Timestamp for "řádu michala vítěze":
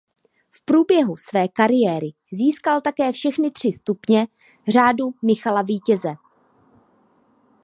4.67-6.13